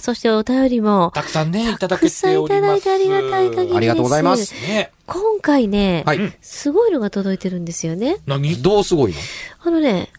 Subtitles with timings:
[0.00, 3.76] そしてお便りも、たくさんね、いただたくさんいただいてありがたい限りです。
[3.76, 4.54] ありがとうございます。
[4.54, 4.92] ね。
[5.06, 6.36] 今回ね、はい。
[6.40, 8.18] すごいのが届いてるんですよね。
[8.26, 8.62] 何？
[8.62, 9.18] どうすごいの？
[9.64, 10.10] あのね、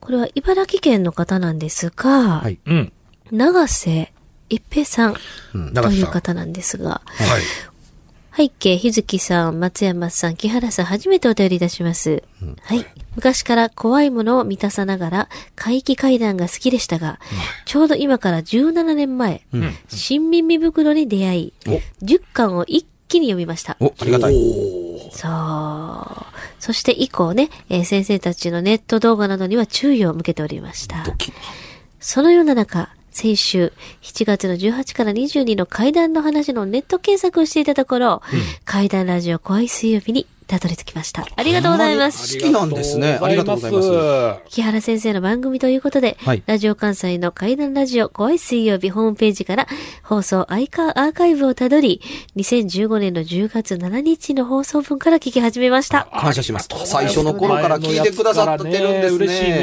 [0.00, 2.58] これは茨城県の方なんですが、はい。
[2.66, 2.92] うん。
[3.32, 4.12] 長瀬
[4.48, 5.16] 一平さん
[5.54, 6.06] うん、という。
[6.06, 7.42] 方なんですが、はい。
[8.36, 12.22] 背景、日月さん、松山さん、木原さん、初めてお便りいたします。
[12.60, 12.84] はい。
[13.14, 17.18] 昔から怖いものを満たさながら、怪奇怪談が好きでしたが、
[17.64, 19.40] ちょうど今から17年前、
[19.88, 21.52] 新耳袋に出会い、
[22.02, 23.78] 10巻を一気に読みました。
[23.80, 24.34] お、ありがたい。
[25.12, 26.26] そう。
[26.58, 31.02] そして以降ね、えー先生たちのネット動画などには注意を向けておりました。
[31.04, 31.32] ドキ
[32.00, 33.72] そのような中、先週、
[34.02, 38.22] 7月の18から22の怪談の話のネット検索をしていたところ、
[38.66, 41.26] 怪談ラジオ怖い水曜日にたどり着きました。
[41.36, 42.38] ありがとうございます。
[42.38, 43.18] 好きなんですね。
[43.20, 44.40] ありがとうございます。
[44.48, 49.66] 木原先生の番組ということで、はいラジオ関西の怪談ラジオ怖い水曜日ホームページから
[50.02, 52.00] 放送アイカアーカイブをたどり、
[52.36, 56.08] 2015年の10月7日の放送分から聞き始めました。
[56.12, 56.68] 感謝します。
[56.84, 59.24] 最初の頃から聞いてくださってるんですね。
[59.26, 59.48] 嬉しいね。
[59.50, 59.56] ね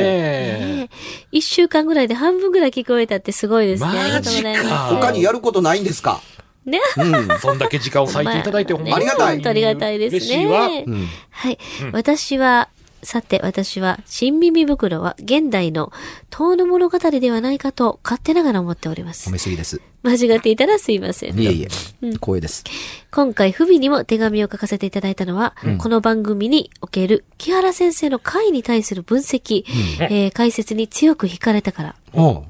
[0.84, 0.90] え
[1.32, 3.90] 一週間ぐらいで半分ぐらい聞こえたってすごいですね。
[3.90, 4.96] ありがとうございマジかます。
[4.96, 6.20] 他にやることないんですか？
[6.66, 6.80] ね。
[6.98, 7.40] うん。
[7.40, 10.20] そんだけ時間を割いていただいて、まほんまありがたい本当ありがたいですね。
[10.20, 10.68] 嬉しいわ。
[10.68, 11.08] うん。
[11.30, 11.58] はい。
[11.92, 12.70] 私は、
[13.04, 15.92] さて、私は、新耳袋は現代の
[16.30, 19.34] 遠の物語ではないかと勝手ながら思っております褒。
[19.34, 19.82] めすぎです。
[20.04, 21.40] 間違っていたらすいません。
[21.40, 21.68] いえいえ。
[22.14, 22.64] 光栄です。
[23.12, 29.66] 今回、不備にも手紙を書かせていただいたのは、この番組における木原先生の会に対する分析、
[30.00, 31.96] えー解説に強く惹かれたから。
[32.14, 32.46] おう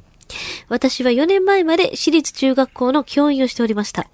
[0.69, 4.07] 私は4年前まで私立中学校の教員をしておりました。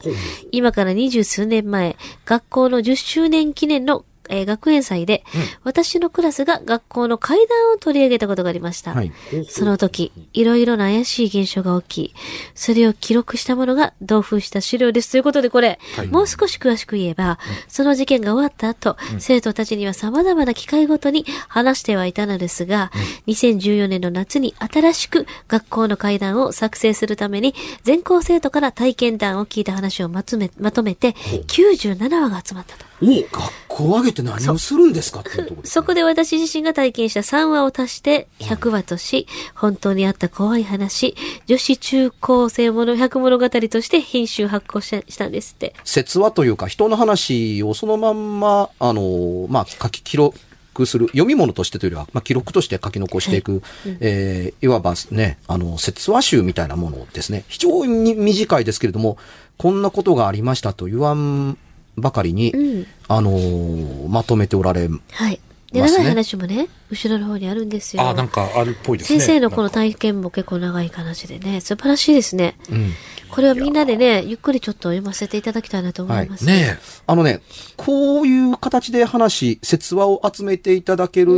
[0.52, 5.23] 今から二十数年前、学校の10周年記念の、えー学園祭で、
[5.63, 8.94] 私のクラスが学校の階段を取り上げたことがありました。
[8.94, 9.12] はい。
[9.47, 12.16] その時、いろいろな怪しい現象が起き、
[12.56, 15.12] それを記録したものが同封した資料です。
[15.12, 15.79] ということでこれ、
[16.12, 22.91] もう少し詳しく言えば、その事件が終わった後、生徒たちには様々な機会ごとに話してはいたのですが、
[23.28, 27.53] 2014年の夏に新しく学校の会談を作成するために、
[27.84, 31.13] 全校生徒から体験談を聞いた話をまとめ、まとめて、
[31.47, 32.88] 97話が集まったと。
[33.01, 35.73] お学校を挙げて何をするんですかっていうところです。
[35.73, 41.15] そこで私自身が体験した3話を足して100話とし、本当にあった怖い話、
[41.45, 45.73] 女子中高生もの100物語として編集発行ししたんですって。
[45.83, 53.61] 説話というか人の話をそのまんま、あの、まあ、書き記録する、読み物としてというよりは、まあ、記録として書き残していく、
[53.99, 57.45] えーいわばね、あの、説話集みたいなものですね。
[57.47, 59.17] 非常に短いですけれども、
[59.57, 61.57] こんなことがありましたと言わん
[61.99, 65.40] ばかりに、うんあのーまとめておられ、はい。
[65.72, 68.07] で、ますね長い話もね、後ろの方にあるんですよ。
[68.07, 69.19] あ、なんかあるっぽいですね。
[69.19, 72.55] 先生のこの体験も結構長い話でね、素晴らしいですね。
[72.72, 72.93] うん。
[73.29, 76.46] これはみんなでね、ゆっくりちょっと読ませていただきたいなと思います。
[76.46, 77.41] ねあのね、
[77.78, 81.34] こういう形で話、説話を集めていただけうる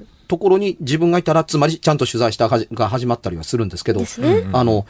[0.00, 0.06] ん。
[0.26, 4.46] ところに自分がいたら、つまりちゃんと取材したはじが始まったりはするんですけど、ですね。
[4.52, 4.86] あの、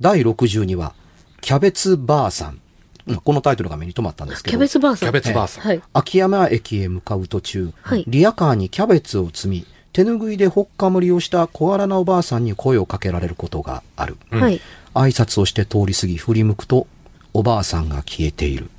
[0.00, 0.94] 第62話、
[1.40, 2.60] キャベツばあさん。
[3.06, 5.08] うんこのタイトルが目に留まったんですけど、キャベツバーさん。
[5.08, 5.82] キャベツばあさんはい。
[5.92, 14.16] 秋山駅へ向かう途中、はいリアカーにキャベツを積み、手拭いでほっかむりをした小柄なおばあさんに声をかけられることがある。
[14.30, 14.60] はい。
[14.94, 16.86] 挨拶をして通り過ぎ振り向くと、
[17.32, 18.70] おばあさんが消えている。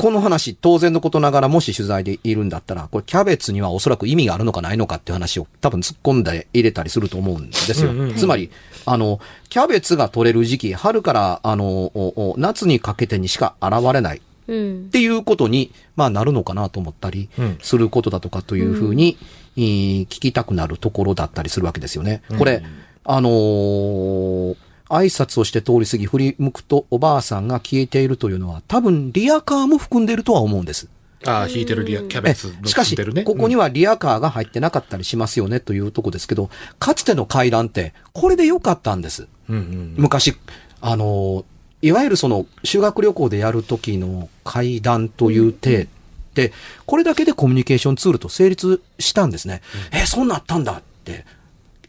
[0.00, 7.92] この話、当然のことながら、もし取材でいるんだったら、これキャベツにはおそらく意味があるのかないのかっていう話を多分突っ込んで入れたりすると思うんですよ。
[8.16, 8.50] つまり、
[8.86, 9.20] あの、
[9.50, 11.92] キャベツが取れる時期、春から、あの、
[12.38, 14.22] 夏にかけてにしか現れない。
[14.48, 14.90] うんっ。
[14.90, 19.18] ていうことに、まあ、なるのかなと思ったりうんすることだとかというふうに、
[19.56, 22.22] えー聞きたくなるところだったりするわけですよね。
[22.38, 22.62] これ、
[23.04, 24.56] あのー
[24.90, 30.88] 挨拶をして通り過ぎ振り向くとおばあさんが消えているというのは多分リアカーも含んでいるとは思うんです。
[31.26, 32.96] ああ、引いてるリア、キャベツのえしかし。
[33.24, 36.48] ここには、はリアカーが入ってなかったりしますよねというとこですけど、
[36.78, 39.28] かつての階段ってこれで良かったんです。
[39.48, 39.94] うんうん。
[39.98, 40.34] 昔、
[40.80, 41.44] あの、
[41.82, 45.86] いわゆるその修学旅行でやる時の会談という体っ
[46.34, 46.52] て、
[46.86, 49.60] これだけでコミュニケーションツールと成立したんですね。
[49.92, 51.26] え、そんなんあったんだって。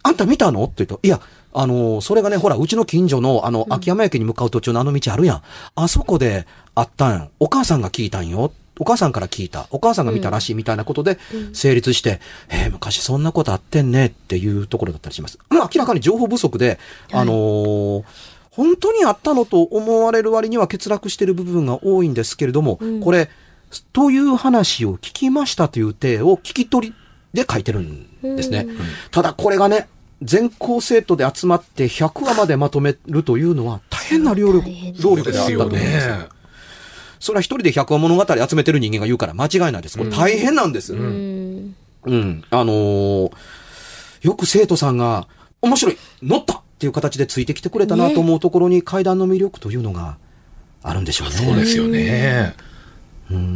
[0.03, 0.63] あんた見たの？
[0.65, 1.21] って言うと、いや、
[1.53, 5.41] あの、それがね、ほら、うちの近所の、あの、秋山駅に向かう途中のあの道あるやん。
[5.75, 8.51] あそこであったんやお母さんが聞いたんよ。
[8.79, 9.67] お母さんから聞いた。
[9.69, 11.19] お母さんが見たらしいみたいなことで
[11.53, 12.19] 成立して、
[12.49, 15.37] えー昔そんなことあってんねっていうところだったりします。
[15.49, 16.79] まあ、明らかに情報不足で、
[17.11, 18.03] あのー
[18.51, 23.29] 本当にあったのと思われる割には欠落している部分が多いんですけれども、これ、
[23.93, 26.95] という話を聞きましたという体を聞き取り
[27.33, 28.67] で書いてるんですね。
[29.09, 29.87] ただこれがね、
[30.21, 34.69] 全校生徒で集まって100話までまとめるというのは大変な労力
[35.01, 36.09] 労力であったと思うんでです。
[37.19, 39.97] それは一人で100話物語集めてる人間が言うから間違いないです。
[39.97, 40.93] これ大変なんです。
[40.93, 41.75] うん。
[42.05, 42.43] うん。
[42.49, 43.31] あのー
[44.21, 45.27] よく生徒さんが、
[45.61, 50.17] 面白い乗ったっていう形でついてきてくれたなねと思うところに階段の魅力というのが
[50.83, 51.35] あるんでしょうね。
[51.35, 52.55] そうですよね。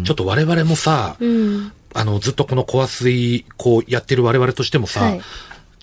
[0.06, 1.72] ちょっと我々もさ、うん。
[1.94, 5.22] あの、ずっとこのコア水、こうやってる我々としてもさ、はい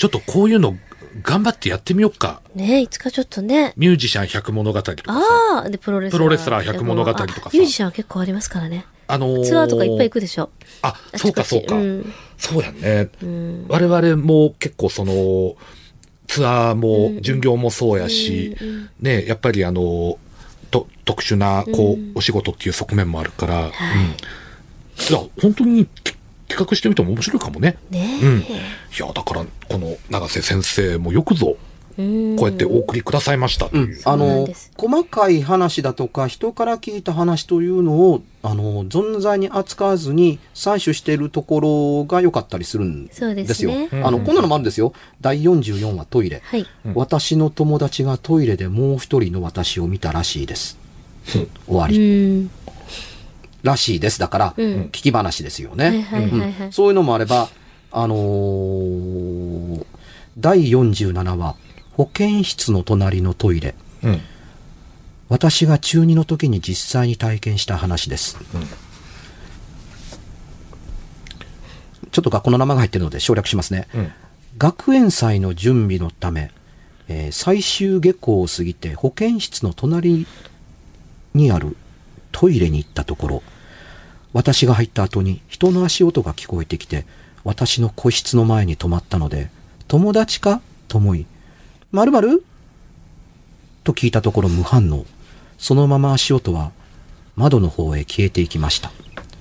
[0.02, 0.76] ちょっとこういうの
[1.22, 2.42] 頑張ってやってみようか。
[2.56, 3.72] ねいつかちょっとね。
[3.76, 5.20] ミュージシャン100物語とかさ。
[5.60, 6.18] ああ、で、プロレスラー。
[6.18, 8.84] プロレスラー100物語とかミュージシャンは結構ありますからね。
[9.06, 10.50] あのーツアーとかいっぱい行くでしょ。
[10.82, 11.76] あ、そうかそうか。
[11.76, 13.10] うんそうやね。
[13.22, 13.66] うん。
[13.68, 15.54] 我々も結構その、
[16.26, 18.56] ツアーも、巡業もそうやし、
[18.98, 20.18] ね、やっぱりあの、
[20.72, 23.70] と特殊な、こう、お仕事っていう側面もあるから、うん。
[23.70, 23.70] い
[25.12, 26.16] や、本当にき
[26.52, 27.78] 企画してみても面白いかもね。
[27.90, 28.38] ねうん。
[28.40, 28.44] い
[28.98, 31.56] や、だから、この永瀬先生もよくぞ、
[31.98, 32.36] うん。
[32.36, 33.70] こうやってお送りくださいましたう。
[33.72, 43.70] あのそうなんです、細かい話だとか、人から聞いた話というのを、あの、存在に扱わずに採取しているところが良かったりするんでですすよ。
[43.70, 44.92] ねあの、こんなのもあるんですよ。
[45.20, 46.42] 第44話トイレ。
[46.44, 46.66] はい。
[46.94, 50.78] 私の友達がトイレでもう一人の私を見たらしいです。
[51.66, 52.50] 終わうり。
[53.62, 53.66] ん。
[53.66, 54.18] らしいです。
[54.18, 56.06] だから、うん聞き話ですよね。
[56.70, 57.48] そういうのもあれば、
[57.90, 59.84] あのー
[60.38, 61.56] 第47話、
[61.92, 63.74] 保健室の隣のトイレ。
[64.02, 64.20] うん。
[65.28, 68.36] 私が中2の時に実際に体験した話です。
[72.10, 73.88] ちょっと学校の名前が入ってるので省略しますね。
[73.94, 74.12] うん。
[74.58, 76.50] 学園祭の準備のため、
[77.08, 80.26] えー最終下校を過ぎて保健室の隣
[81.34, 81.76] にある
[82.32, 83.42] トイレに行ったところ、
[84.32, 87.04] 私が入った後に人の足音が聞こえてきて、
[87.44, 89.50] 私の個室の前に止まったので、
[89.88, 90.60] 友達か？
[90.88, 91.26] と思い、
[91.90, 92.44] まるまる？
[93.84, 95.04] と聞いたところ無反応。
[95.58, 96.72] そのまま足音は
[97.36, 98.90] 窓の方へ消えていきました。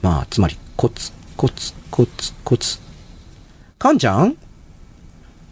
[0.01, 2.79] まあ、つまり、コツ、コツ、コツ、コツ。
[3.77, 4.35] かんちゃん？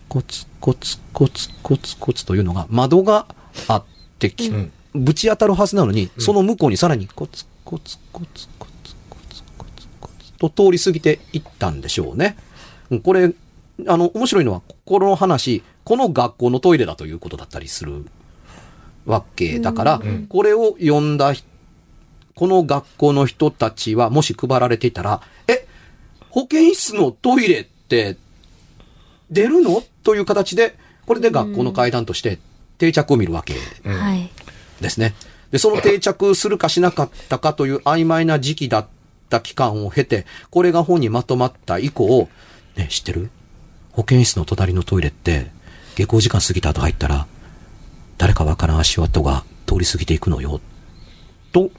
[0.08, 3.28] コツ、コツ、コツ、コツ、コツというのが窓が
[3.68, 3.84] あっ
[4.18, 12.38] てき、んぶち当たるはずなのに、その向こうにさらにコツ、コツ、コツ、コツ、コツ、コツ、コツと通り過ぎていったんでしょうね。
[12.90, 13.34] うんこれ、
[13.88, 18.06] あの、面白いのは、この話、この学校のトイレだということだったりする
[19.06, 21.48] わけだから、これを読んだ人
[22.36, 25.68] この学校の人たちはもし配られていたら、え、
[26.30, 28.16] 保健室のトイレって
[29.30, 29.84] 出るの？
[30.04, 32.40] という形で、これで学校の階段として
[32.78, 33.56] 定着を見るわけ。
[33.84, 34.30] はい。
[34.82, 35.14] ですね。
[35.52, 38.88] で、その定着するかしなかったかという曖昧な時期だっ
[39.30, 42.30] た期間を経て、これが本にまとまった以降、
[42.76, 43.30] ね、知ってる？
[43.92, 45.52] 保健室の隣のトイレって、
[45.96, 47.28] 下校時間過ぎた後入ったら、
[48.18, 50.62] 誰かわからん足跡が通り過ぎていくのよ。
[51.52, 51.72] と、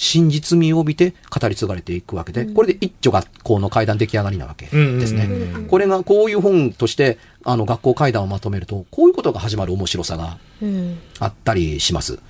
[0.00, 5.28] 真実味を帯びて語り継がれていくわけで、これで一丁学校の階段出来上がりなわけですね。
[5.66, 10.98] これがこういう本として、あの学校階段をまとめると、こういうことが始まる面白さがうん。
[11.18, 12.20] あったりします。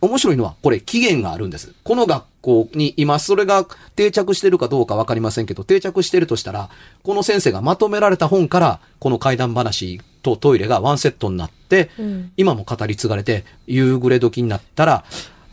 [0.00, 1.72] 面白いのは、これ期限があるんです。
[1.84, 3.64] この学校に今、それが
[3.94, 6.70] 定着してるかどうかわかりませんけど、定着してるとしたら、
[7.04, 15.04] この先生がまとめられた本から、この怪談話とトイレがワンセットになって、うん今も語り継がれて、夕暮れ時になったら、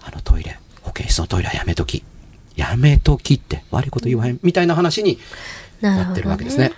[0.01, 0.57] あのトイレ、
[0.89, 2.03] 保健室のトイレはやめとき。
[2.55, 5.17] やめときって、悪いこと言わへん、みたいな話に
[5.81, 6.71] なってなるわけですね。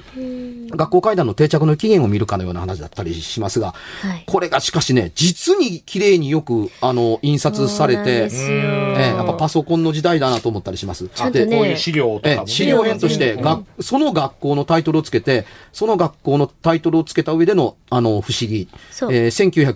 [0.75, 4.23] 学校階段の定着の起源を見るかのような話だったりしますが、はい。
[4.25, 11.09] これがしかしね、実に綺麗によく、あの、印刷されて、ええやっぱパソコンの時代だなと思ったりします。
[11.09, 12.41] ちゃんとねでこういう資料とかもね。
[12.41, 18.67] ええ資料編として、うんがその学校のタイトルをつけて、その学校のタイトルをつけた上での、あの、不思議。
[19.09, 19.31] えー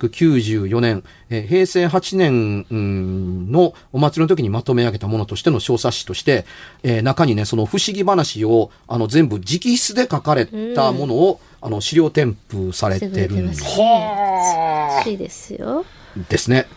[0.10, 6.46] 1994年、えー平成8年うんのお祭りの時にまとめ上げたものとしての小冊子として、
[6.84, 10.46] えー中にね、その不思議話を、あの、全部直筆で書かれ
[10.76, 15.86] たものを、あの、資料添付されてるんますらしいですよ。
[16.28, 16.68] ですね。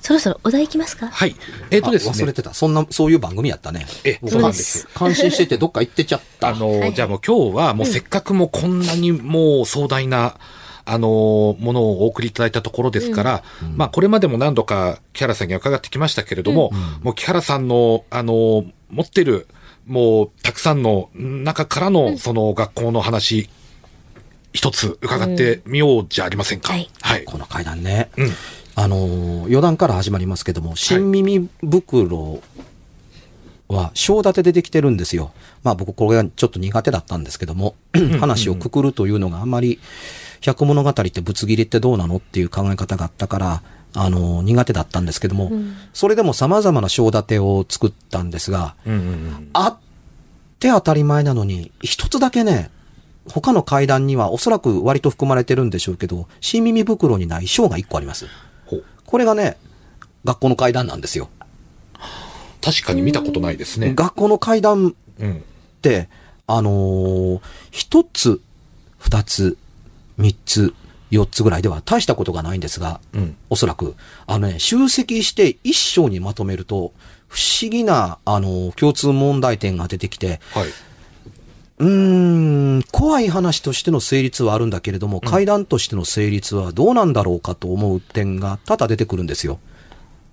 [0.00, 1.08] そろそろお題いきますか？
[1.08, 1.36] はい。
[1.70, 2.12] えっ、とですね。
[2.14, 2.54] あ忘れてた。
[2.54, 3.86] そんな、そういう番組やったね。
[4.02, 6.48] え僕そうなんです感心しててどっか行ってちゃった。
[6.48, 10.38] あの、はいじゃあもう今日はもうせっかくもうこんなにもう壮大な、
[10.86, 13.42] あの、ものをお送りいただいたところですから、
[13.76, 16.70] まあこれまでも何度か木原さんには伺ってきましたけれども、
[17.02, 19.46] もう木原さんの、あの、持ってる、
[19.88, 23.48] もうたくさんの中からのその学校の話、
[24.52, 26.72] 一つ伺ってみようじゃありませんか？
[26.72, 27.24] はいはい。
[27.24, 28.10] この階段ね。
[28.16, 28.30] うん。
[28.76, 32.40] あのー余談から始まりますけども、新耳袋
[33.68, 35.32] は章立てでできてるんですよ。
[35.62, 37.74] まあ僕これがちょっと苦手だったんですけども、
[38.20, 39.80] 話をくくるというのがあんまり、
[40.40, 43.62] 百物語ってぶつ切りってどうなのっていう考え方があったから、
[43.94, 45.50] あのー苦手だったんですけども、
[45.92, 49.50] それでも様々な章立てを作ったんですが、うんうんうん。
[49.52, 49.76] あっ
[50.58, 52.70] て当たり前なのに、一つだけね、
[53.30, 58.26] 他の階段にはおそらく割と含まれてるんでしょうけど、新耳袋にない章が一個あります。
[59.06, 59.56] これがね、
[60.24, 61.28] 学校の階段なんですよ。
[62.62, 63.94] 確かに見たことないですね。
[63.94, 65.36] 学校の階段うん。
[65.36, 65.40] っ
[65.80, 66.08] て、
[66.46, 67.40] あのー
[67.70, 68.40] 一つ、
[68.98, 69.56] 二つ、
[70.16, 70.74] 三つ、
[71.10, 73.36] 四つぐらいでは大したことがないんですが、うん。
[73.50, 73.94] おそらく、
[74.26, 76.92] あのね、集積して一章にまとめると、
[77.28, 80.68] 不思議な、あのー共通問題点が出てきて、はい。
[81.78, 89.60] うーん、怖い話としての成立はあるんだけれども、階段としての成立はどうなんだろうかと思う点が多々出てくるんですよ。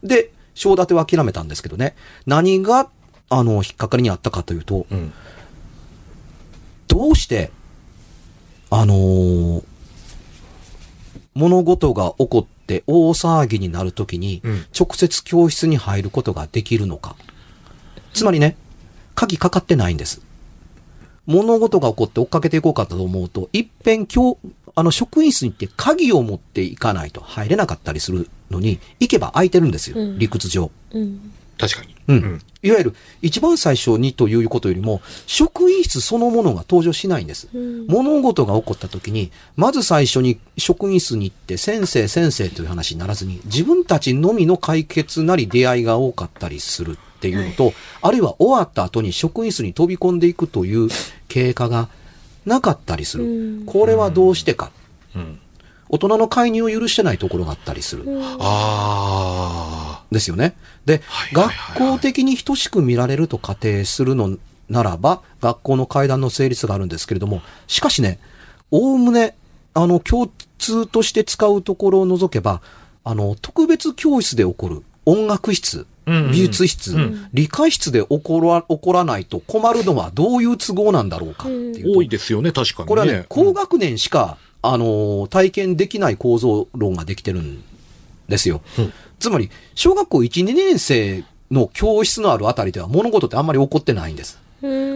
[0.03, 1.96] で、章立ては諦めたんですけどね。
[2.25, 2.89] 何が、
[3.29, 5.13] あの、引っかかりにあったかというと、うん。
[6.88, 7.51] どうして、
[8.70, 9.63] あのー
[11.36, 17.15] 物事が起こって大騒ぎになるときにうん、直接教室に入ることができるのか。
[18.13, 18.56] つまりね、
[19.13, 20.22] 鍵かかってないんです。
[21.25, 24.38] 物事が起こって追っかけていこうかと思うと、一遍教、
[24.75, 30.00] あの、職員室に行って鍵を持っていかないと入れなかったりするのに、行けば空いてるんですよ。
[30.00, 30.72] うん理屈上。
[30.92, 31.34] うん。
[31.58, 31.94] 確かに。
[32.07, 32.41] うん。
[32.62, 37.47] いわゆる、一番最初にということよりも、職員室そのものが登場しないんです。
[37.53, 50.89] うん物事が起こった時に、まず最初に職員室に行って、先生先生という話にならずに、自分たちのみの解決なり出会いが多かったりするっていうのと、あるいは終わった後に職員室に飛び込んでいくという
[51.27, 51.89] 経過が
[52.45, 53.24] なかったりする。
[53.24, 54.71] うんこれはどうしてか。
[55.15, 55.39] うん。
[55.89, 58.06] 大人の介入を許してないところがあったりする。
[58.39, 60.56] あですよね。
[60.86, 61.01] で、
[61.34, 64.38] 学校的に等しく見られると仮定するの
[64.70, 68.20] ならば、学校の階段の成立があるんですけれども、しかしね、
[68.72, 69.36] おおむね、
[69.74, 72.62] あの、共通として使うところを除けば、
[73.04, 82.88] あの、特別教室で起こる音楽室、美術室、うん理科室で起こら起こらないと困るのはどういう都合なんだろうかっていう多いですよね、確かにね。
[82.88, 87.63] これはね、高学年しか、あのー体験できない構造論ができてるん
[88.27, 88.62] ですよ。
[88.79, 94.39] うんつまり、小学校1、2年生の教室のあるあたりでは物事ってあんまり起こってないんです。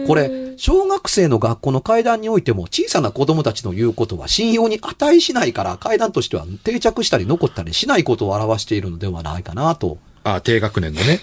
[0.06, 9.98] これ、小学生の学校の階段においても小さな子供たちの言うことは信用に値しないから階段としては定着したり残ったりしないことを表しているのではないかなと。
[10.24, 11.20] あ、低学年のね。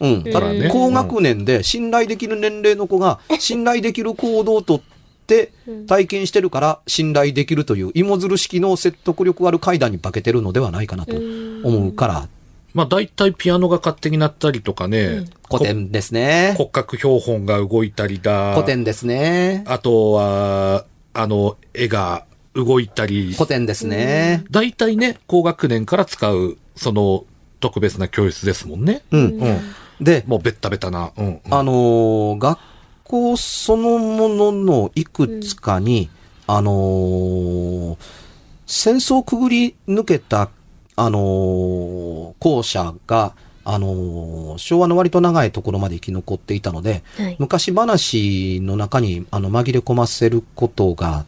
[0.00, 0.24] うん。
[0.24, 4.80] ただからね高学年で信頼できる年齢の子が信頼できる行動をとっ
[5.26, 5.52] て
[5.86, 12.28] 体験してるから信頼できるという芋づる式の説得力ある階段に化けてるのではないかなと思うから、
[12.74, 16.54] まあ大体ピアノが勝手になったりとかね、古典ですね。
[16.56, 18.54] 骨格標本が動いたりだ。
[18.54, 19.64] 古典ですね。
[19.66, 23.32] あとは、あの、絵が動いたり。
[23.32, 24.44] 古典ですね。
[24.50, 27.24] 大体ね、高学年から使う、その、
[27.60, 29.02] 特別な教室ですもんね。
[29.10, 29.20] うん。
[29.20, 30.04] うん。
[30.04, 31.12] で、もうベッタベタな。
[31.16, 31.40] うん、うん。
[31.50, 32.58] あのー学
[33.04, 36.08] 校そのもののいくつかに、
[36.46, 37.96] あのー
[38.66, 40.48] 戦争をくぐり抜けた、
[40.96, 51.24] あのー校舎が、あのー昭和の割と長いところまで生き残っていたので、はい昔話の中にあの紛れ込ませることが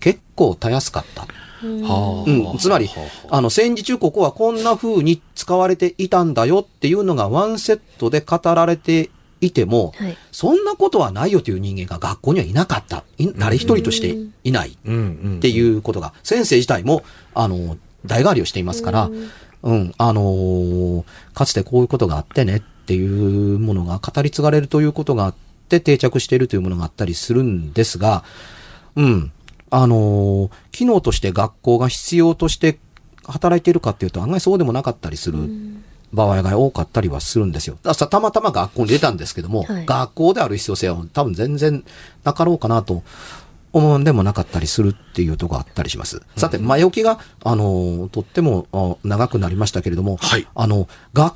[0.00, 1.26] 結構たやすかった。
[1.60, 2.94] はうん、つまりは、
[3.30, 9.08] あの、戦時中ここはこんな風に使われていたんだよっていうのがワンセットで語られて
[9.40, 10.18] いても、はい。
[10.30, 13.04] そんなことはないよという人間が学校にはいなかった。
[13.16, 14.14] い誰一人として
[14.44, 14.72] いない。
[14.72, 17.02] っていうことが、先生自体も、
[17.34, 19.10] あの、代替わりをしていますから、
[19.62, 25.34] うん、あのーかつてこういうことがあってねっていうものが語り継がれるということがあっ
[25.68, 28.22] て定着しているというものがあったりするんですが、
[28.94, 29.32] うん、
[29.70, 32.78] あのー機能として学校が必要として
[33.28, 35.38] 働いているかっていうと案外そうでもなかったりする
[36.12, 37.78] 場合が多かったりはするんですよ。
[37.82, 41.84] だからたまたま学校に出たんですけども、はい学校である必要性は多分全然
[42.24, 43.02] なかろうかなと
[43.72, 46.22] 思うんでもなかったりするっていうところがあったりします。
[46.36, 51.34] さて、前置きが、あの、とってもあ長くなりましたけれども、はいあの、学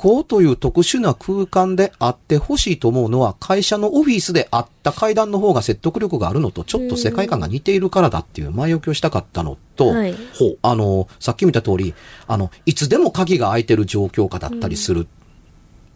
[0.00, 10.14] 校という特殊な空間であってほしいと思うのは、会社のオフィスであった階段の方が説得力があるのと、ちょっと世界観が似ているからだっていう前置きをしたかったのと、はい。
[10.38, 10.58] ほう。
[10.62, 11.92] あの、さっき見た通り、
[12.26, 15.06] あの、いつでも鍵が開いてる状況下だったりする。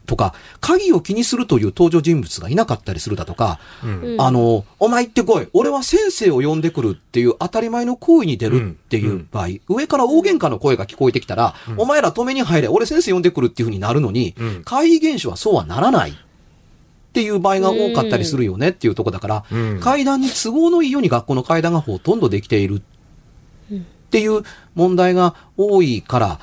[0.06, 5.48] とか、鍵を気にするという登場人物がいなかったりするだとか、うんあの、お前行ってこい。
[5.52, 12.68] 俺は先生を呼んでくるっていう当たり前の行為に出るっていう場合、上から大喧嘩の声が聞こえてきたら、お前ら止めに入れ。
[12.68, 16.10] 俺先生呼んでくるっていう風になるのに、うん怪異現象はそうはならない。
[16.10, 16.14] っ
[17.14, 22.82] ていう場合が多かったりするよねっていうとこだから、うん階段に都合のいいように学校の階段がほとんどできている
[23.72, 23.80] っ
[24.10, 24.42] ていう
[24.74, 26.40] 問題が多いから、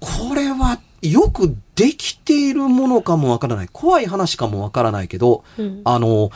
[0.00, 0.78] これは
[1.10, 3.68] よくできているものかもわからない。
[3.72, 6.30] 怖い話かもわからないけど、うんあの、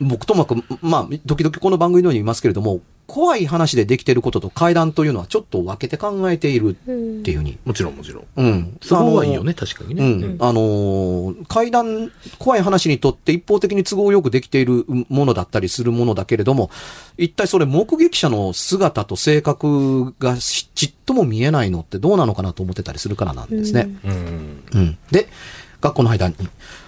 [0.00, 7.58] 僕ともかく、まあ、時々この番組のように言いますけれども、怖い話でできていることと怪談というのはちょっと分けて考えているっていうふうに。
[7.64, 8.24] もちろんもちろん。
[8.36, 8.78] うん。
[8.86, 10.04] 都合はいいよね、確かにね。
[10.04, 10.36] うん。
[10.38, 16.70] あのー階段、怖い話にとって一方的に都合よくできているものだったりするものだけれども、
[17.16, 23.88] 一体それ目撃者の姿と性格がしちっとも見えないのってどうなのかなと思ってたりするからなんですね。
[24.04, 24.64] うん。
[24.74, 24.98] うん。
[25.10, 25.28] で、
[25.80, 26.34] 学校の間に、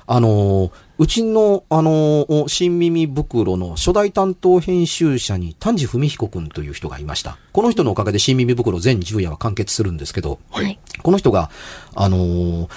[0.06, 7.38] あのーうちの、あのー新耳袋の初代担当編集者に丹治文彦くんという人がいました。
[7.52, 10.78] この人のおかげで新耳袋全10夜は完結するんですけど、はい。
[11.02, 11.50] この人が、
[11.94, 12.68] あのー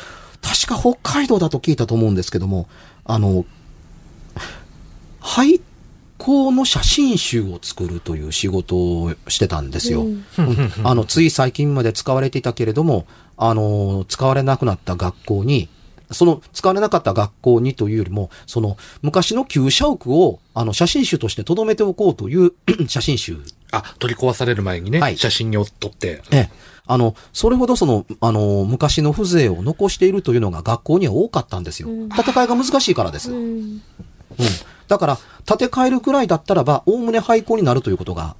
[0.42, 2.70] 確か北海道だと聞いたと思うんですけども、
[3.04, 3.44] あの、
[5.20, 5.60] 廃
[6.18, 10.04] 校の写真集を作るという仕事をしてたんですよ。
[10.04, 10.26] うん
[10.86, 13.06] あの、つい最近まで使われていたけれども、
[13.36, 15.68] あの、使われなくなった学校に、
[16.12, 22.52] その使われなかった学校にというよりも、その昔の旧社屋をあの写真集として留めておこうという
[22.88, 23.38] 写真集
[23.72, 26.22] あ、取り壊される前にね、はい写真を撮って。
[26.32, 26.50] ええ。
[26.86, 31.88] あの、それほどその、あの、昔の風情を残しているというのが学校には多かったんですよ。
[32.12, 33.32] 戦いが難しいからです。
[33.32, 33.76] ううん。
[33.78, 33.82] ん。
[34.90, 38.36] だから、建て替えるくらいだったらば、おおむね廃校になるということが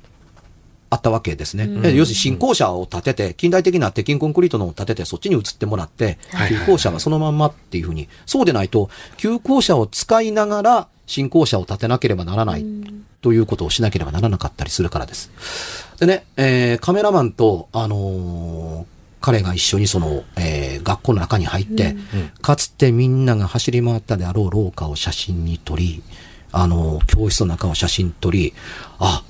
[0.94, 1.68] あったわけですね。
[1.84, 12.66] え要するに新校舎を建てて、近代的な鉄筋コンクリートのを建てて、そっちに移ってもらってはい、旧校舎はそのまんまっていうふうに、そうでないと、旧校舎を使いながら、新校舎を建てなければならない
[13.22, 15.32] ということをしなければならなかったりするからです。
[16.00, 18.94] でね、えーカメラマンと、あのー
[19.26, 21.96] 彼が一緒にその、えー学校の中に入って、
[22.42, 23.26] かつてみん。
[23.26, 26.04] なが走り回ったであろう廊下を写真に撮り、
[26.52, 28.54] あのー教室の中を写真撮り、
[29.00, 29.24] あ、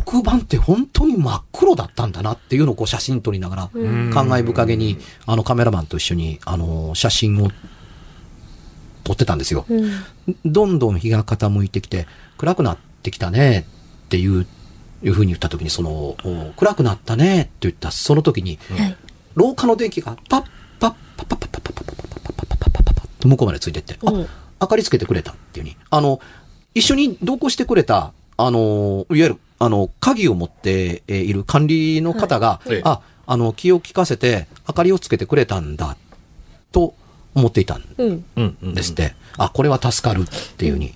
[0.00, 3.70] 黒板って本当に真っ黒だったんだなっていうのをこう写真撮りながら、
[4.12, 7.50] 感慨深げに、あのカメラマンと一緒に、あのー写真を
[9.04, 9.64] 撮ってたんですよ。
[9.68, 9.90] うん。
[10.44, 12.06] どんどん日が傾いてきて、
[12.38, 13.66] 暗くなってきたね
[14.06, 14.46] っていう、
[15.02, 18.96] いうふうに言った時に、その、お暗くなったねって言ったその時に、はい。
[19.34, 20.42] 廊下の電気がパッ
[20.78, 24.28] パッパッパッパッパッパッパッパッパッパッパッパッパッパッパッパッと向こうまでついてって、あうん、
[24.60, 25.76] 明かりつけてくれたっていうに。
[25.90, 26.20] あの、
[26.74, 35.96] 一緒に同行してくれた、あの、いわゆる、あの、鍵を持ってえーいる管理の方が、はいええあ、あの、気を利かせて明かりをつけてくれたんだ、
[36.72, 36.94] と
[37.34, 38.24] 思っていたんうん。
[38.36, 38.56] うん。
[38.62, 40.94] うんですって、あ、これは助かるっていうふうに。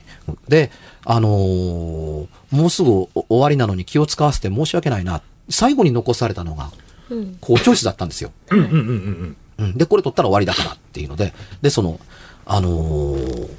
[0.48, 0.70] で、
[1.04, 5.22] あのーもうすぐ終わりなのに気を使わせて申し訳ないな。
[5.48, 6.70] 最後に残されたのが
[7.10, 7.38] うん。
[7.40, 8.32] 校長室だったんですよ。
[8.50, 12.00] うんうんうんうんうん、で、これ取ったら終わりだからっていうので、で、その、
[12.44, 13.50] あのー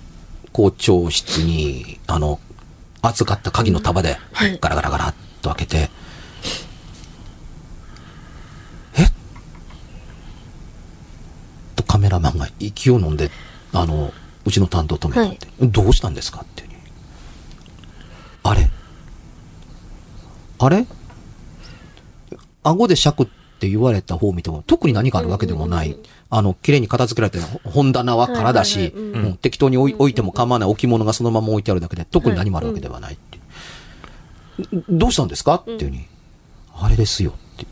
[0.52, 2.40] 校長室に、あの、
[3.08, 4.58] 預かった鍵の束で、はい。
[4.60, 5.90] ガラガラガラっと開けて、
[8.98, 9.06] え？
[11.76, 13.32] とカメラマンが息を飲んで、
[13.74, 14.12] あの、
[14.46, 16.68] うちの担当止めたって、どうしたんですかって
[18.44, 18.70] あれ？
[20.60, 20.86] あれ？
[22.64, 23.28] 顎で尺っ
[23.60, 25.98] て言われた方を見ても、特に何かあるわけでもない。
[26.30, 29.22] あの、綺麗に片付けられてる本棚は空だし、はいはいはい。
[29.22, 29.38] うん。
[29.38, 34.84] 適当に置い置いても構わない置物がそのまま置いてあるだけで、特に何もあるわけではないっていう。
[34.90, 35.56] どうしたんですか？
[35.56, 36.06] っていうふうに、
[36.76, 37.66] あれですよって。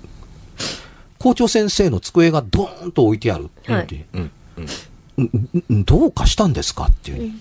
[1.20, 4.32] 校長先生の机がドーンと置いてあるって言って、うん。
[5.74, 5.84] んん。
[5.84, 6.86] どうかしたんですか？
[6.86, 7.34] っていうふうに、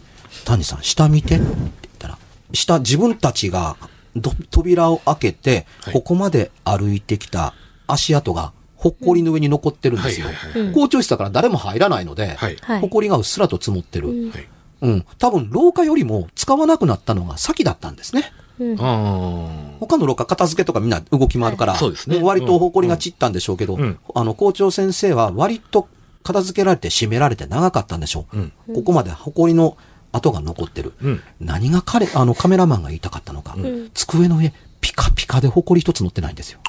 [0.45, 2.19] 谷さん、下見てって言ったら、
[2.53, 3.77] 下、自分たちが
[4.17, 5.95] ど扉を開けて、はい。
[5.95, 7.55] ここまで歩いてきた
[7.87, 10.27] 足跡が、ほっこりの上に残ってるんですよ。
[10.75, 12.37] 校長室だから誰も入らないので、
[12.81, 14.09] ほこりがうっすらと積もってる。
[14.09, 14.49] はい。
[14.83, 15.07] うん。
[15.19, 18.33] 多分、廊下よりも使わなくなったのが先だったんですね。
[18.59, 25.89] うんあ他の廊下片付けとかみんな動き回るから、はいそうですねも割と埃が散ったんでしょうけど、うんあの、校長先生は割と
[26.23, 28.37] 片付けられて閉められて長かったんでしょう。
[28.37, 29.77] うんここまで埃の
[30.13, 30.93] 跡が残ってる。
[31.03, 36.61] うん何が彼、あのカメラマンが言いたかったのか、ん机の上、ピカピカで埃一つ乗ってないんですよ。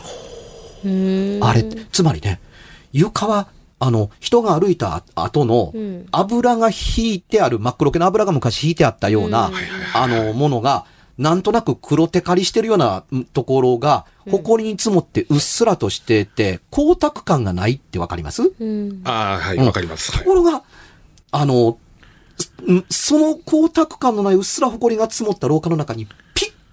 [0.83, 2.39] うんあれ、つまりね、
[2.91, 9.51] 床は、あの、人が歩いた後のうん、油が引いてある、真っ黒系の油が昔引いてあったような、
[9.93, 10.85] あの、ものが、
[11.17, 18.51] なんとなく黒テカリしてるようなうんところが、埃に積もってうっすらとしてて、光沢感がないってわかります？
[18.59, 19.01] うん。
[19.05, 19.11] あ。
[19.11, 19.65] ああ、はい、うん。
[19.65, 20.11] わかります。
[20.11, 20.23] はい。
[20.23, 20.63] ところが、
[21.31, 21.77] あの、
[22.69, 26.07] んその光沢感のないうっすら埃が積もった廊下の中に、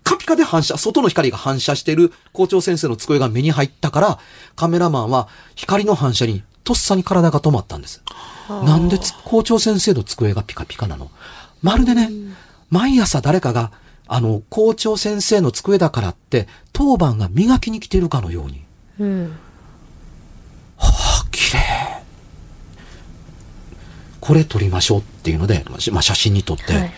[0.05, 4.19] カピカで反射、外の光が反射している校長先生の机が目に入ったから、
[4.57, 8.03] カメラマンは光の反射にとっさに体が止まったんです。
[8.49, 11.11] なんでつ校長先生の机がピカピカなの？
[11.63, 12.11] まるでね、
[12.71, 13.73] 毎朝誰かが、
[14.09, 18.65] あの、校長先生の机だからって、当番が磨きに来てるかのように。
[18.99, 19.37] うん。
[20.79, 22.03] あ、綺麗。
[24.21, 26.93] これ撮りましょうっていうので、まあ写真に撮って、はい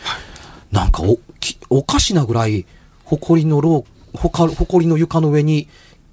[0.73, 2.67] なんかおきおかしなぐらい、
[3.05, 5.69] 埃のろう、ほか埃の床の上に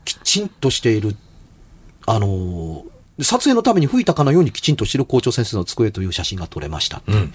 [0.05, 1.15] きちんとしている、
[2.05, 2.91] あのー
[3.23, 7.03] 撮影のために吹いたかのようにきちんとしている校長先生の机という写真が撮れました。
[7.05, 7.31] うん。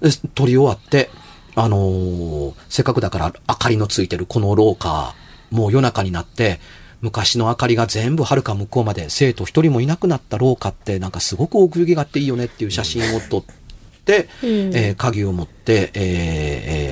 [0.00, 1.10] で撮り終わって、
[1.56, 5.14] あのーせっかくだから明かりのついてるこの廊下、
[5.50, 6.60] もう夜中になって、
[7.00, 13.44] 昔の明かりが全部遥か向こうまで生徒一人もいなくなった廊下ってなんかすごく奥行きがあっていいよねっていう写真を撮っ
[14.04, 16.91] て、うんえー鍵を持って、えーえ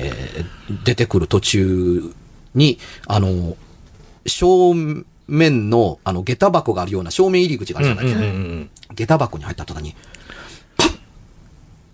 [0.83, 2.13] 出てくる途中
[2.55, 3.55] に、あの、
[4.25, 4.73] 正
[5.27, 8.21] 面の、あの、下駄箱があるような正面入り口があるじゃないですか。
[8.21, 9.95] うんうんうん下駄箱に入った途端に、
[10.75, 10.91] パッ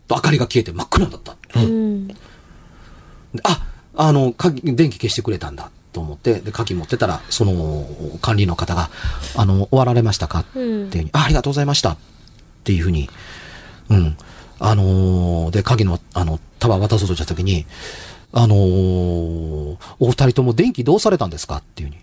[0.08, 1.36] と明かりが消えて真っ暗になった。
[1.56, 2.08] うん。
[2.08, 2.16] で
[3.44, 7.88] あ、あの、鍵、電気消してくれたんだと思って、で、鍵持ってたら、その、
[8.20, 8.90] 管理の方が、
[9.36, 10.40] あの、終わられましたか？
[10.40, 11.98] っていうふうに、あ、ありがとうございましたっ
[12.64, 13.12] ていうふうに、
[13.90, 14.18] うん。
[14.60, 17.68] あのーで、鍵の、あの、束渡そうとしたときに、
[18.34, 21.96] あのーお二人とも電気どうされたんですかっていうふう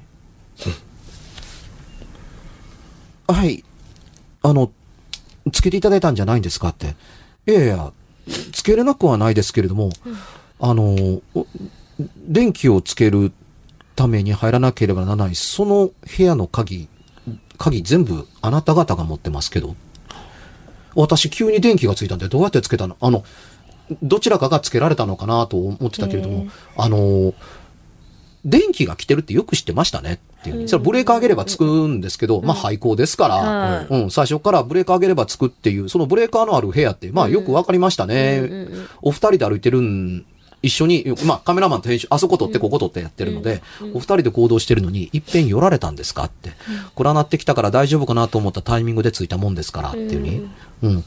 [3.32, 3.37] に。
[3.38, 3.64] はい。
[4.42, 4.70] あの、
[5.52, 6.94] つけていただいたんじゃないんですかって。
[7.46, 7.92] いやいや、
[8.52, 9.90] つけれなくはないですけれども、
[10.60, 11.46] あの、お
[12.28, 13.32] 電気をつける
[13.96, 16.88] ために入らなければならない、その部屋の鍵、
[17.58, 19.74] 鍵全部あなた方が持ってますけど、
[20.94, 22.96] 私急に電気がついたんでどうやってつけたの？
[23.00, 23.24] あの、
[24.03, 27.35] どちらかがつけられたのかなと思ってたけれどもあの、
[28.44, 30.68] 電気が来てるってよく知ってましたねっていう。
[30.68, 33.87] それはブレーカー上げればつくんですけど、まあ廃校ですから、はい。
[33.88, 38.68] うん、最初からブレーカー上げればつくっていう、そのブレーカーのある部屋って、まあよくわかりましたね。
[39.01, 40.27] お二人で歩いてるん、
[40.61, 43.62] 一緒に、まあカメラマンと編集、あそこ撮ってここ撮ってやってるので、
[43.94, 46.53] お二人で行動してるのに、いっぺん寄られたんですかって。
[46.94, 50.47] これはなってきたから大丈夫かなと思ったタイミングでついたもんですからっていうに。
[50.83, 51.05] うん。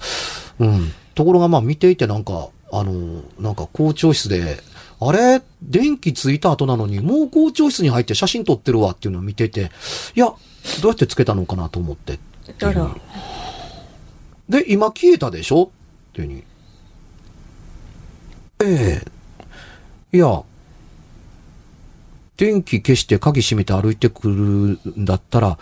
[0.60, 0.92] うん。
[1.14, 4.60] ところがまあ見ていてなんか、あの、なんか校長室で、
[5.00, 5.42] あれ？
[5.62, 9.72] 電気ついた後なのに、もう校長室に入って写真撮ってるわっていうのを見ていて、
[10.16, 10.36] いや、ど
[10.86, 12.18] うやってつけたのかなと思ってっ
[12.54, 12.96] てら。
[14.50, 15.66] で、今消えたでしょ？
[15.66, 15.70] っ
[16.14, 16.44] ていうに。
[18.64, 19.02] え
[20.12, 20.44] えいや、
[22.38, 25.58] 電気消して鍵閉めて歩いてくるんだったら、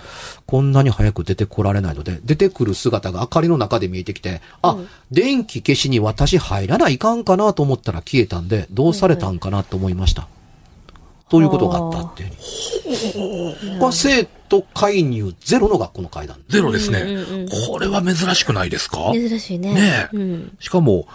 [0.45, 4.77] こんなに早く出てこられないので、出てくる姿が明かりの中で見えてきて、あ、
[5.11, 10.27] 電気消しに私入らないかんかなと思ったら消えたんで、どうされたんかなと思いました。
[11.29, 12.23] ということがあったって。
[12.23, 12.29] いう。
[12.29, 12.35] こ
[13.65, 16.37] れは生徒介入ゼロの学校の階段。
[16.49, 19.11] ゼロですね、うんうんうんこれは珍しくないですか？
[19.13, 19.73] 珍しいね。
[19.73, 20.15] ねえ。
[20.15, 20.57] うん。
[20.59, 21.07] しかも、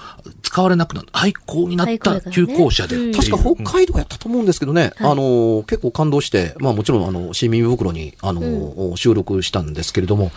[0.43, 3.15] 使われなくなった、廃校になった廃校舎でっていう。
[3.15, 10.33] 確か北海道やったと思うんですけどね、あの、結構感動して、まあもちろん、あの、市民袋に、あの、収録したんですけれども、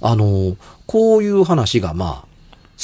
[0.00, 2.26] あの、こういう話が、まあ、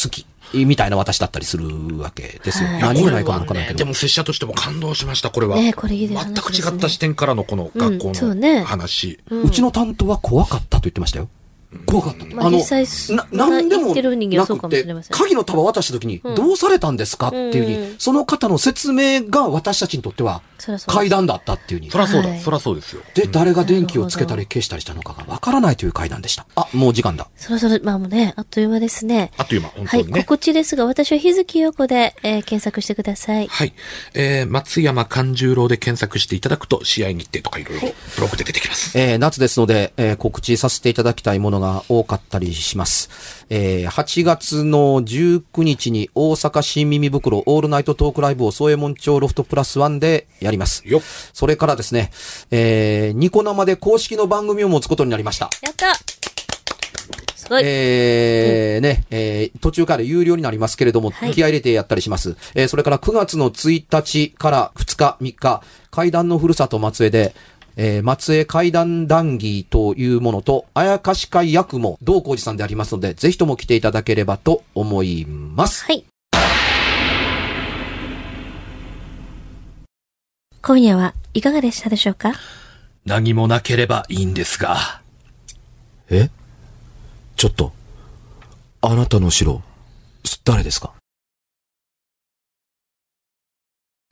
[0.00, 2.68] 好き、みたいな私だったりするわけですよ。
[2.68, 3.78] はい何がないかもわからないけど。
[3.78, 5.56] でも拙者としても感動しました、これは。
[5.56, 9.20] ねえこれいい話全ですねく違った視点からのこの学校うんそうねの話。
[9.30, 11.28] うちの担当は怖かったと言ってましたよ。
[11.86, 12.24] 怖かった。
[12.34, 20.42] まあ実際な、なんでも言ってる人間はそうなくてかもしれません、鍵の束渡した時に、どうされたんですかっていうふううんに、その方の説明が私たちにとっては
[20.86, 21.98] 階段だったっていうふうにそ。
[21.98, 23.02] らそうだ、はいそらそうですよ。
[23.14, 26.46] で、誰が電気をつけたり消したりしたのかがわからないという階段でした。
[26.56, 27.28] あ、もう時間だ。
[27.36, 29.30] そろそろ、まあもうね、あっという間ですね。
[29.36, 30.20] あっという間、本はい、当にね。
[30.24, 33.46] 告知ですが、私は日月陽子で、えー検索してください。
[33.46, 33.72] はい。
[34.14, 38.98] えー、松山勘十郎で検索していただくと、試合日程とかいろいろブログで出てきます。
[38.98, 43.46] えー夏ですので、えー告知させていただきたいものが多かったりします。
[43.50, 50.82] えー8月の19日に大阪新耳袋オールナイトトークライブを宗右衛門町ロフトプラスワンでやります。
[50.86, 52.10] よっそれからですね、
[52.50, 55.50] えーニコ生で公式の番組を持つことになりました。
[55.62, 55.94] やった
[57.36, 62.36] すごい、えーね、えー途中から有料になりますけれども、はい気合い入れてやったりします。
[62.54, 67.34] えーそれから9月の1日から2日、3日、階段のふるさと松江で、
[67.76, 75.84] えー松江階段談義というものと、あやかし会役も道光寺さんでありますので、ぜひとも来ていただければと思います。
[75.84, 76.04] はい。
[80.62, 82.32] 今夜はいかがでしたでしょうか？
[83.06, 85.00] 何もなければいいんですが。
[86.10, 86.28] え？
[87.36, 87.72] ちょっと、
[88.82, 89.62] あなたの城、
[90.44, 90.92] 誰ですか？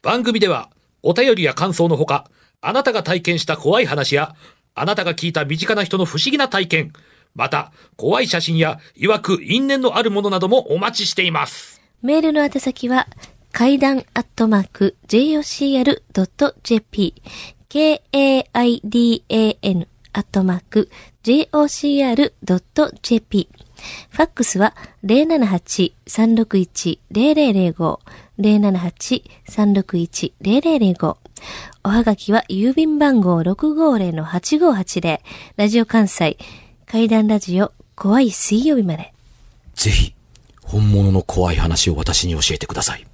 [0.00, 0.70] 番組では、
[1.02, 4.34] お便りや感想のほか、あなたが体験した怖い話や、
[4.74, 6.92] あなたが聞いた身近な人の不思議な体験、
[7.34, 11.80] また、怖い写真や、曰く因縁のあるものなどもお待ちしています。
[12.02, 13.06] メールの宛先は、
[13.52, 17.14] 階段アットマーク、jocr.jp、
[17.68, 18.48] k-a-i-d-a-n
[20.12, 20.90] アットマーク、
[21.22, 22.28] jocr.jp。
[24.10, 28.00] ファックスは078-361-0005、
[28.40, 31.27] 078-361-0005。
[31.84, 35.20] おはがきは郵便番号650-8580、
[35.56, 36.36] ラジオ関西、
[36.86, 39.12] 階段ラジオ、怖い水曜日まで。
[39.74, 40.14] ぜひ、
[40.62, 43.06] 本物の怖い話を私に教えてください。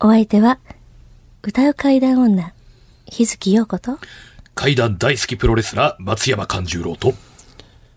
[0.00, 0.58] お相手は、
[1.42, 2.52] 歌う階段女、
[3.06, 3.98] 日月陽子と、
[4.54, 7.14] 階段大好きプロレスラー、松山勘十郎と、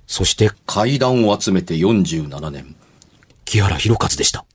[0.08, 2.76] そして階段を集めて47年、
[3.46, 4.46] 木原博一でした。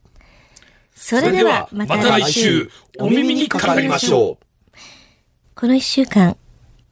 [1.04, 4.76] それではまた来週、お耳にかかりましょう。
[5.56, 6.36] この一週間、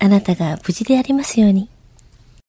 [0.00, 1.69] あなたが無事でありますように。